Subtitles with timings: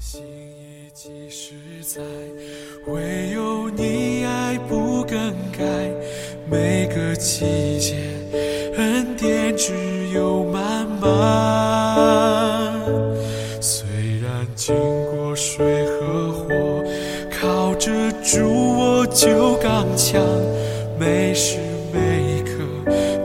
[0.00, 2.00] 心已几十载，
[2.86, 5.64] 唯有你爱不更改。
[6.48, 7.96] 每个季节，
[8.76, 12.80] 恩典只有满满。
[13.60, 13.84] 虽
[14.22, 14.76] 然经
[15.10, 16.46] 过水和火，
[17.30, 17.90] 靠着
[18.22, 18.46] 主
[18.78, 20.22] 我就刚强。
[20.98, 21.58] 每时
[21.92, 22.52] 每刻，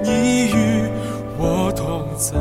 [0.04, 0.90] 你与
[1.38, 2.34] 我同在。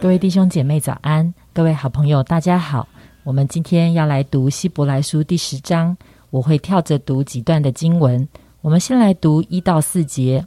[0.00, 2.86] 各位弟兄姐妹早安，各位好朋友大家好。
[3.24, 5.96] 我们今天要来读希伯来书第十章，
[6.30, 8.28] 我会跳着读几段的经文。
[8.60, 10.46] 我们先来读一到四节。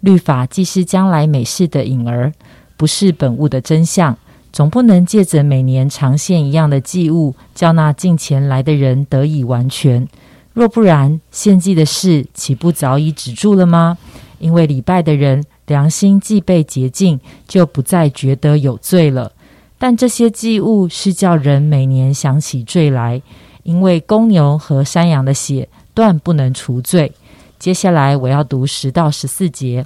[0.00, 2.30] 律法既是将来美事的影儿，
[2.76, 4.14] 不是本物的真相，
[4.52, 10.06] 总不能借着每年长线一样的祭物，叫那近前来的人得以完全。
[10.52, 13.96] 若不然，献祭的事岂不早已止住了吗？
[14.38, 19.32] 因为礼拜的人良心既被洁净，就不再觉得有罪了。
[19.82, 23.20] 但这些祭物是叫人每年想起罪来，
[23.64, 27.10] 因为公牛和山羊的血断不能除罪。
[27.58, 29.84] 接下来我要读十到十四节。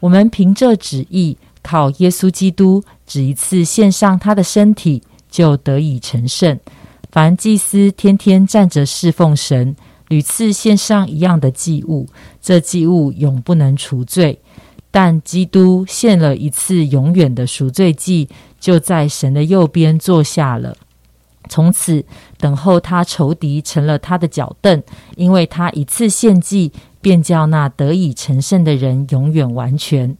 [0.00, 6.60] 我们凭这旨意，靠耶稣基督，只一次献上他的身体，就得以成圣。
[7.10, 9.74] 凡祭司天天站着侍奉神，
[10.08, 12.06] 屡次献上一样的祭物，
[12.42, 14.38] 这祭物永不能除罪。
[14.92, 18.28] 但基督献了一次永远的赎罪祭，
[18.60, 20.76] 就在神的右边坐下了。
[21.48, 22.04] 从此
[22.38, 24.80] 等候他仇敌成了他的脚凳，
[25.16, 26.70] 因为他一次献祭。
[27.02, 30.16] 便叫那得以成圣的人永远完全。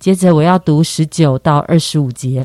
[0.00, 2.44] 接着我要读十九到二十五节，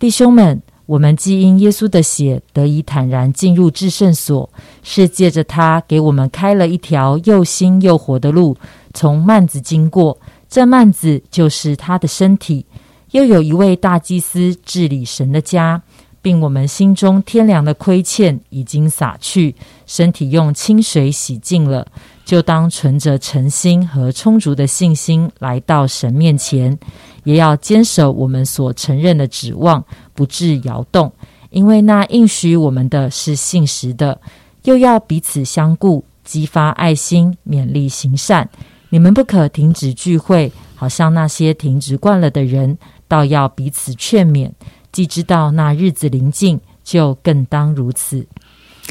[0.00, 4.50] 弟兄们，我们既因耶稣的血得以坦然进入至圣所，
[4.82, 8.56] 是借着他给我们开了一条又新又活的路，
[8.92, 10.18] 从幔子经过。
[10.54, 12.64] 这幔子就是他的身体。
[13.10, 15.82] 又有一位大祭司治理神的家，
[16.22, 21.84] 并我们心中天良的亏欠已经洒去，身体用清水洗净了。
[22.24, 26.78] 就当存着诚心和充足的信心来到神面前，
[27.24, 31.10] 也要坚守我们所承认的指望，不致摇动。
[31.50, 34.20] 因为那应许我们的是信实的。
[34.62, 38.48] 又要彼此相顾，激发爱心，勉励行善。
[38.94, 42.78] 你们不可停止聚会，好像那些停止惯了的人，
[43.08, 44.48] 倒要彼此劝勉。
[44.92, 48.24] 既知道那日子临近，就更当如此。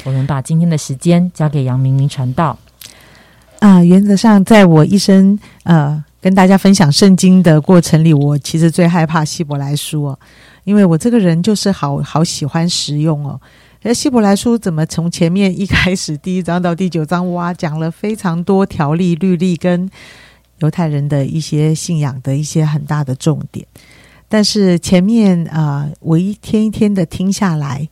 [0.03, 2.59] 我们把今天的时间交给杨明明传道。
[3.59, 10.19] 啊，原则上，在我一生呃跟大家分享圣经的过程里，我其实最害怕希伯来书哦，
[10.65, 13.39] 因为我这个人就是好好喜欢实用哦。
[13.83, 19.89] 而希伯来书怎么从前面一开始第一章到第九章，哇，讲了非常多条例律例跟
[20.59, 23.67] 犹太人的一些信仰的一些很大的重点，
[24.29, 27.89] 但是前面啊，我一天一天的听下来，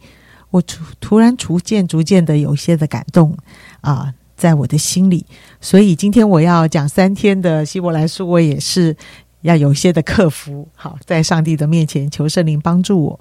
[0.50, 3.38] 我突突然逐渐逐渐的有一些的感动
[3.82, 4.14] 啊。
[4.38, 5.24] 在我的心里，
[5.60, 8.98] 所以今天我要讲三天的希伯来书，我也是
[9.42, 10.68] 要有一些的克服。
[10.74, 13.20] 好，在上帝的面前求圣灵帮助我。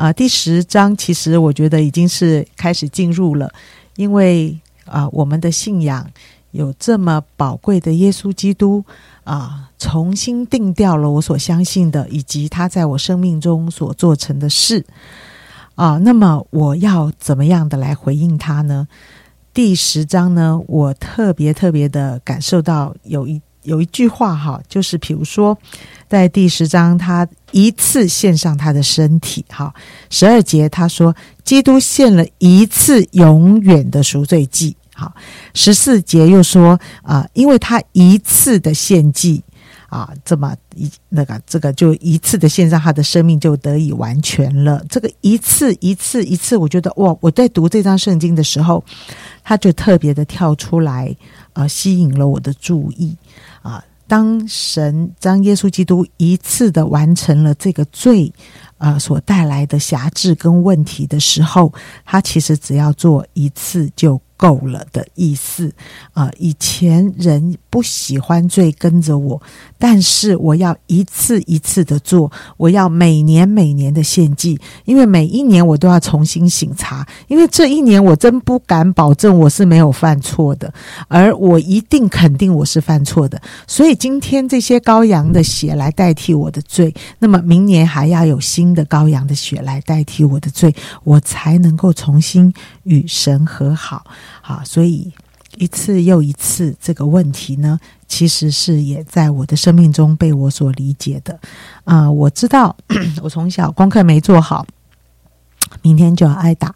[0.00, 3.52] 啊，第十章其实我觉得已经是开始进入了，
[3.96, 6.10] 因为啊，我们的信仰
[6.52, 8.82] 有这么宝贵的耶稣基督
[9.24, 14.82] 啊，重新定掉了我所相信的，以及他在我生命中所做成的事
[15.74, 15.98] 啊。
[15.98, 18.88] 那么我要怎么样的来回应他呢？
[19.52, 25.58] 第十章呢，我特别特别的感受到有一有一句话哈，就是比如说，
[26.10, 29.72] 在第十章他一次献上他的身体哈，
[30.10, 35.14] 十二节他说基督献了一次永远的赎罪祭好，
[35.54, 39.42] 十四节又说啊，因为他一次的献祭。
[39.88, 44.80] 啊，这么一那个这个就一次的献上，他的生命就得以完全了。
[44.88, 47.16] 这个一次一次一次，我觉得哇！
[47.20, 48.84] 我在读这张圣经的时候，
[49.42, 51.12] 他就特别的跳出来，
[51.54, 53.16] 呃，吸引了我的注意
[53.62, 53.82] 啊。
[54.10, 58.32] 当神当耶稣基督一次的完成了这个罪，
[58.78, 61.72] 呃，所带来的辖制跟问题的时候，
[62.04, 64.20] 他其实只要做一次就。
[64.40, 65.70] 够了的意思
[66.14, 66.30] 啊！
[66.38, 69.38] 以前人不喜欢罪跟着我，
[69.78, 80.72] 但是我要一次一次的做，我要每年每年的献祭，因为每一年我都要重新醒察，因为这一年我真不敢保证我是没有犯错的，
[81.08, 83.38] 而我一定肯定我是犯错的。
[83.66, 92.50] 所以今天这些羔羊的血来代替我的罪，那么明年还要有新的羔羊的血来代替我的罪，我才能够重新
[92.84, 94.04] 与神和好。
[94.40, 95.12] 好，所以
[95.56, 101.38] 一次又一次这个问题呢，其实是也在我的生命中被我所理解的。
[101.84, 102.76] 啊，我知道
[103.22, 104.66] 我从小功课没做好，
[105.82, 106.74] 明天就要挨打。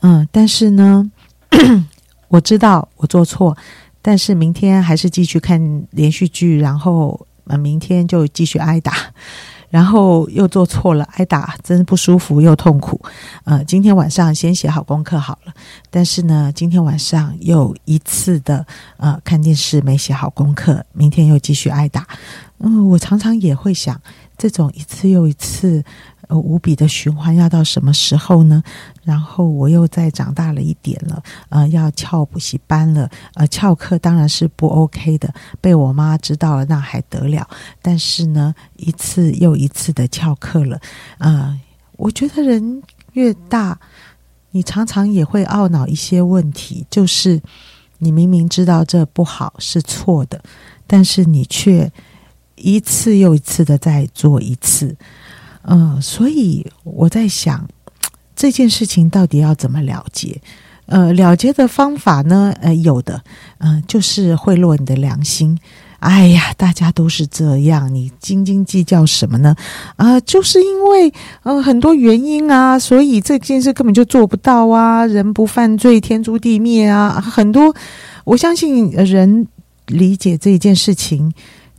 [0.00, 1.10] 嗯，但是呢，
[2.28, 3.56] 我知道我做错，
[4.02, 7.26] 但是明天还是继续看连续剧，然后，
[7.60, 8.92] 明天就继续挨打。
[9.76, 12.98] 然后又做错了，挨打真不舒服又痛苦。
[13.44, 15.52] 呃，今天晚上先写好功课好了，
[15.90, 22.06] 但是呢，今天晚上又一次的呃看电视没写好功课，明天又继续挨打。
[22.60, 24.00] 嗯，我常常也会想，
[24.38, 25.84] 这种一次又一次。
[26.28, 28.62] 呃，无比的循环要到什么时候呢？
[29.04, 37.48] 然后我又再长大了一点了，呃，要翘补习班了，呃，翘课当然是不 OK 的，被我妈知道了那还得了。
[37.80, 40.80] 但是呢，一次又一次的翘课了，
[41.18, 41.56] 啊，
[41.96, 42.82] 我觉得人
[43.12, 43.78] 越大，
[44.50, 47.40] 你常常也会懊恼一些问题，就是
[47.98, 50.42] 你明明知道这不好是错的，
[50.86, 51.90] 但是你却
[52.56, 54.96] 一次又一次的在做一次。
[55.68, 57.68] 嗯，所以我在想
[58.36, 60.40] 这件事情到底要怎么了结？
[60.86, 62.54] 呃，了结的方法呢？
[62.60, 63.20] 呃，有的，
[63.58, 65.58] 嗯，就是贿赂你的良心。
[65.98, 69.56] 哎呀，大家都是这样，你斤斤计较什么呢？
[69.96, 75.04] 啊，就是因为呃很多原因啊，所以这件事根本就做不到啊。
[75.06, 77.20] 人不犯罪，天诛地灭啊。
[77.20, 77.74] 很多，
[78.24, 79.48] 我相信人
[79.86, 81.32] 理解这件事情。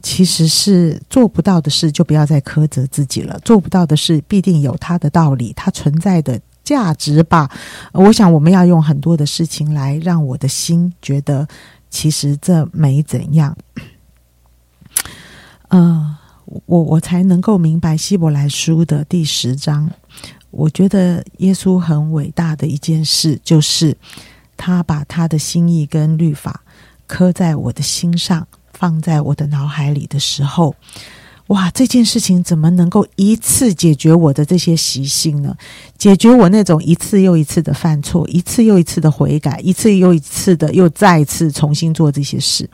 [0.09, 3.37] 其实是做不到的事，就不要再苛责自己了。
[3.43, 7.51] 做不到的事，必定有它的道理，它存在的价值吧。
[7.91, 11.45] 我想，我们要用很多的事情来让我的心觉得，
[11.89, 13.53] 其实这没怎样。
[15.71, 16.15] 嗯，
[16.45, 19.91] 我我才能够明白希伯来书的第十章。
[20.51, 23.97] 我觉得耶稣很伟大的一件事，就是
[24.55, 26.63] 他把他的心意跟律法
[27.05, 28.47] 刻在我的心上。
[28.77, 30.75] 放在我的脑海里的时候，
[31.47, 35.55] 哇，这件事情怎么能够一次解决我的这些习性呢？
[35.97, 42.69] 解决我那种一次又一次的犯错，一次又一次的悔改，一次又一次的又再次重新做这些事。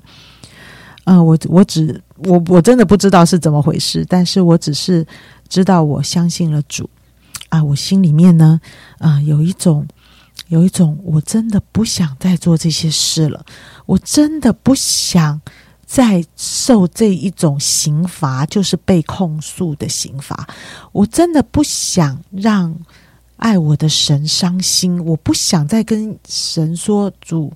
[1.05, 5.05] 嗯，我我只我我真的不知道是怎么回事，但是我只是
[5.47, 6.89] 知道我相信了主
[7.49, 8.59] 啊，我心里面呢
[8.97, 9.87] 啊有一种
[10.47, 13.45] 有一种我真的不想再做这些事了，
[13.85, 15.39] 我真的不想。
[15.85, 20.47] 在受这一种刑罚，就是被控诉的刑罚。
[20.91, 22.75] 我真的不想让
[23.37, 27.53] 爱我的神伤心，我不想再跟神说：“主，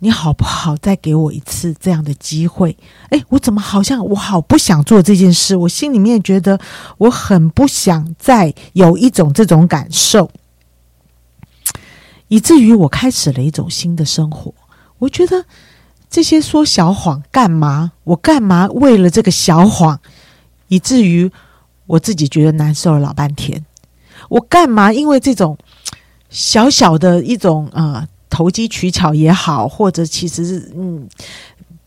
[0.00, 0.76] 你好不好？
[0.76, 2.76] 再给我一次这样的机会？”
[3.08, 5.56] 哎，我怎么好像我好不想做这件事？
[5.56, 6.58] 我心里面觉得
[6.98, 10.30] 我很不想再有一种这种感受，
[12.28, 14.52] 以至于我开始了一种新的生活。
[14.98, 15.46] 我觉得。
[16.16, 17.92] 这些说小谎干嘛？
[18.04, 20.00] 我干嘛为了这个小谎，
[20.68, 21.30] 以至于
[21.84, 23.62] 我自己觉得难受了老半天？
[24.30, 25.58] 我干嘛因为这种
[26.30, 31.06] 小小的一种呃投机取巧也好，或者其实是嗯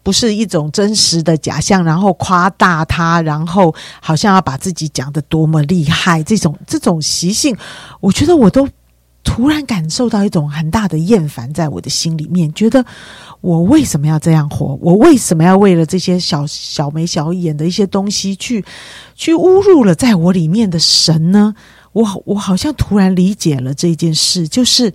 [0.03, 6.21] 不是一种真实的假象，然后夸大它，然后好像要把自己讲的多么厉害？
[6.21, 7.57] 这种这种习性，
[7.99, 8.69] 我觉得我都。
[9.21, 12.83] 突然感受到一种很大的厌烦，在我的心里面，觉得
[13.41, 14.77] 我为什么要这样活？
[14.81, 18.63] 我为什么要为了这些小小眉小眼的一些东西，去
[19.15, 21.55] 去侮辱了在我里面的神呢？
[21.93, 24.93] 我我好像突然理解了这件事，就是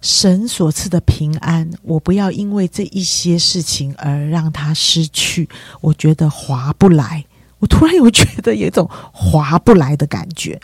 [0.00, 5.48] 神所赐的平安，我不要因为这一些事情而让它失去。
[5.80, 7.24] 我觉得划不来，
[7.58, 10.60] 我突然有觉得有一种划不来的感觉，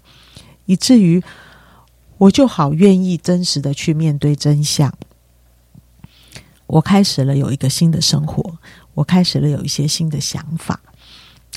[0.66, 1.22] 以至于。
[2.20, 4.92] 我就好愿意真实的去面对真相。
[6.70, 8.58] 我开始了有一个新的生活，
[8.94, 10.78] 我开始了有一些新的想法，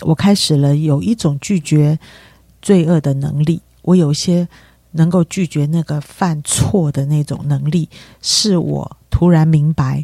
[0.02, 2.00] 我开始了有一种拒绝
[2.64, 3.62] 罪恶的能力。
[3.84, 4.48] 我有一些
[4.92, 7.88] 能够拒绝那个犯错的那种能力，
[8.24, 10.04] 是我突然明白，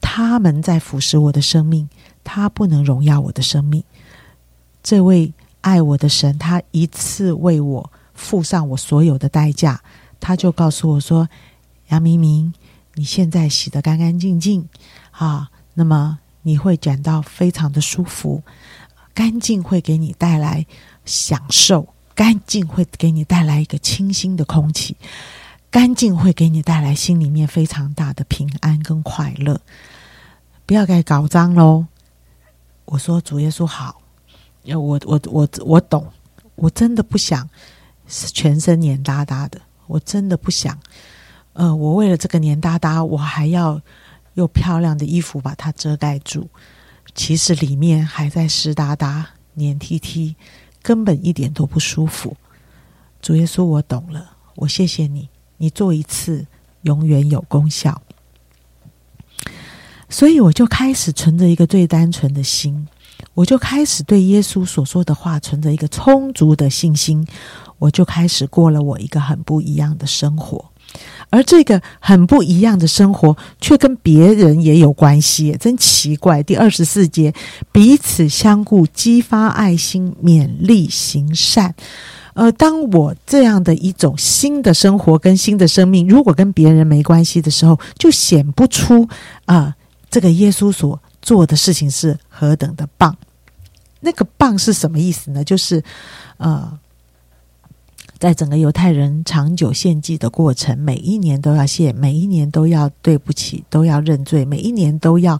[0.00, 1.88] 他们在腐蚀我的生命，
[2.24, 3.84] 他不能荣耀我的生命。
[4.82, 7.90] 这位爱我的神，他一次为我。
[8.14, 9.80] 付上我所有的代价，
[10.20, 11.28] 他就告诉我说
[11.90, 12.54] ：“杨明明，
[12.94, 14.68] 你现在洗得干干净净
[15.10, 18.42] 啊，那么你会感到非常的舒服，
[19.12, 20.66] 干净会给你带来
[21.04, 24.96] 享受，干净会给你带来一个清新的空气，
[25.70, 29.60] 干净会给你带来心里面非常大的平安跟快乐。
[30.66, 31.86] 不要再搞脏喽。”
[32.86, 34.00] 我说：“主耶稣好，
[34.66, 36.06] 我我我我懂，
[36.54, 37.48] 我真的不想。”
[38.06, 40.78] 全身黏哒哒的，我真的不想。
[41.54, 43.80] 呃，我为了这个黏哒哒，我还要
[44.34, 46.48] 用漂亮的衣服把它遮盖住。
[47.14, 50.34] 其实里面还在湿哒哒、黏踢踢，
[50.82, 52.36] 根本一点都不舒服。
[53.22, 56.44] 主耶稣，我懂了，我谢谢你，你做一次
[56.82, 58.02] 永远有功效。
[60.08, 62.88] 所以我就开始存着一个最单纯的心，
[63.34, 67.26] 我就开始对耶稣所说的话存着一个充足的信心，
[67.78, 70.72] 我就开始过了我一个很不一样的生活。
[71.34, 76.40] 而这个很不一样的生活，却跟别人也有关系，真奇怪。
[76.44, 77.34] 第二十四节，
[77.72, 81.74] 彼此相顾，激发爱心，勉励行善。
[82.34, 89.08] 呃，当我这样的一种新的生活跟新的生命，如果跟别人没关系的时候，就显不出
[89.46, 89.74] 啊。
[90.08, 93.16] 这个耶稣所做的事情是何等的棒！
[93.98, 95.42] 那个棒是什么意思呢？
[95.42, 95.82] 就是
[96.36, 96.78] 呃，
[98.24, 105.38] 在整个犹太人长久献祭的过程，每一年都要献，每一年都要对不起，都要认罪，每一年都要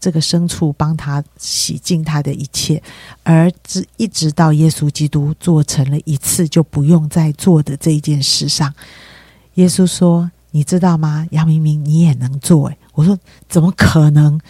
[0.00, 2.82] 这个牲畜帮他洗净他的一切，
[3.22, 8.74] 而直一直到耶稣基督做成了一次就不用再做的这一件事上，
[9.54, 11.28] 耶稣说：“你知道吗？
[11.30, 13.16] 杨明明，你也能做。”诶，我说
[13.48, 14.40] ：“怎么可能？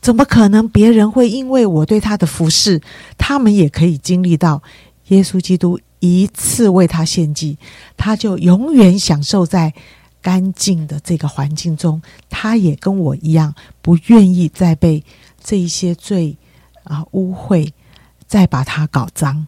[0.00, 0.66] 怎么可能？
[0.66, 2.80] 别人会因为我对他的服侍，
[3.18, 4.62] 他们也可以经历到
[5.08, 7.58] 耶稣基督一次为他献祭，
[7.96, 9.72] 他就永远享受在
[10.20, 12.00] 干净的这个环境中。
[12.28, 15.04] 他也跟我一样，不愿意再被
[15.42, 16.36] 这一些罪
[16.84, 17.70] 啊污秽，
[18.26, 19.46] 再把它搞脏。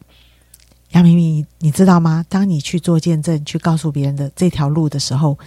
[0.90, 2.24] 杨明明，你知道吗？
[2.28, 5.38] 当你去做见证，去告诉别人的这条路的时候，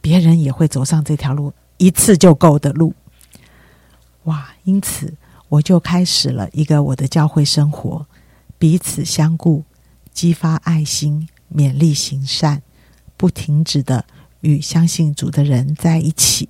[0.00, 2.94] 别人也会走上这条路。”一次就够的路，
[4.24, 4.48] 哇！
[4.62, 5.12] 因此，
[5.48, 8.06] 我就开始了一个我的教会生活，
[8.56, 9.64] 彼此相顾，
[10.14, 12.62] 激发爱心，勉励行善，
[13.16, 14.06] 不停止的
[14.40, 16.48] 与相信主的人在一起。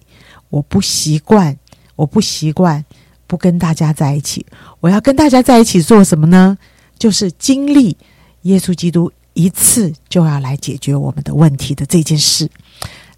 [0.51, 1.59] 我不习惯，
[1.97, 2.85] 我不习惯
[3.27, 4.47] 不跟大家在一起。
[4.79, 6.57] 我要跟大家在一起做什么呢？
[6.99, 7.97] 就是经历
[8.43, 12.49] 耶稣基督一次就要来解决我们的问题的这件事。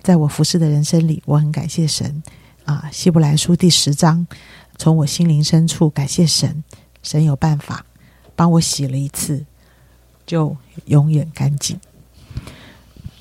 [0.00, 2.22] 在我服侍的人生里，我很感谢神
[2.64, 2.88] 啊！
[2.92, 4.26] 希伯来书第十章，
[4.78, 6.62] 从我心灵深处感谢神，
[7.02, 7.84] 神有办法
[8.36, 9.44] 帮我洗了一次，
[10.26, 10.54] 就
[10.86, 11.78] 永远干净。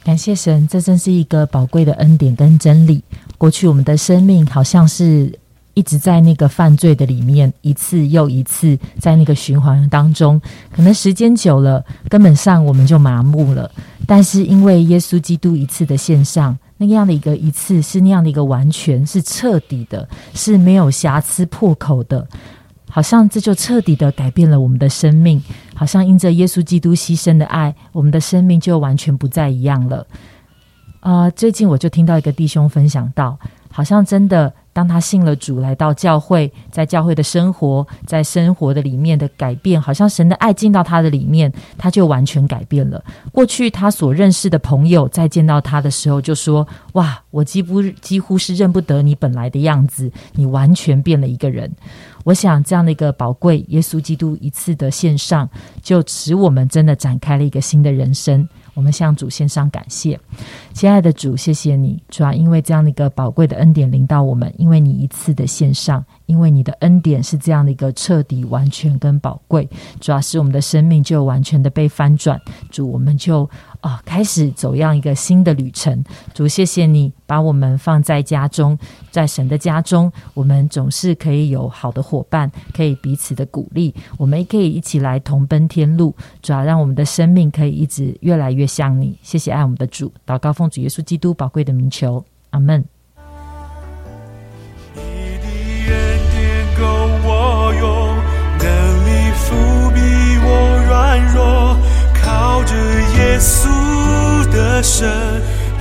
[0.04, 3.04] 感谢神，这真是一个宝贵的恩典跟真理。
[3.38, 5.32] 过去我们的生命好像是
[5.74, 13.70] 一直在那个犯罪的里面，一次又一次在那个循环当中，可能时间久了，根本上我们就麻木了。
[14.06, 16.58] 但是因为耶稣基督一次的献上。
[16.78, 22.28] 那样的一个一次是那样的一个完全是彻底的，是没有瑕疵破口的，
[22.96, 30.08] 好像这就彻底的改变了我们的生命，好像因着耶稣基督牺牲的爱，我们的生命就完全不再一样了。
[31.02, 33.38] 啊，最近我就听到一个弟兄分享到，
[33.70, 34.54] 好像真的。
[34.76, 43.02] 当他信了主，来到教会，在教会的生活，在生活的里面的改变，好像神的爱进到他的里面，他就完全改变了。
[43.32, 51.72] 过去他所认识的朋友，在见到他的时候，就说：“哇，我几乎几乎是认不得你本来的样子，你完全变了一个人。”
[52.26, 55.50] 我想这样的一个宝贵，耶稣基督一次的献上，
[55.82, 58.46] 就使我们真的展开了一个新的人生。
[58.76, 60.20] 我们向主献上感谢，
[60.74, 69.68] 亲爱的主，谢谢你，主要因为这样的一个宝贵的恩典临到我们，因为你一次的献上，因为你的恩典是这样的一个彻底、完全跟宝贵，
[70.00, 72.40] 主要是我们的生命就完全的被翻转，
[72.70, 73.50] 主，我们就。
[73.86, 76.04] 啊，开始走样一个新的旅程。
[76.34, 78.76] 主，谢谢你把我们放在家中，
[79.12, 86.16] 在神的家中，我们总是可以有好的伙伴，可以彼此的鼓励，我们也可以一起来同奔天路。
[86.42, 89.16] 主要让我们的生命可以一直越来越像你。
[89.22, 92.84] 谢谢爱我们的主，祷告奉主耶稣基督宝贵的名求，阿门。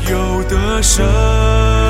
[0.09, 1.84] 有的神。